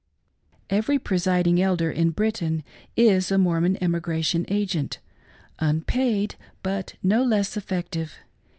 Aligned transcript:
Every 0.71 0.97
presiding 0.97 1.61
Elder 1.61 1.91
in 1.91 2.09
Britain 2.09 2.63
is 2.95 3.29
a 3.29 3.37
Mormon 3.37 3.77
Emigration 3.83 4.45
Agent:— 4.47 4.97
unpaid, 5.59 6.33
but 6.63 6.95
no 7.03 7.23
less 7.23 7.55
effective. 7.55 8.15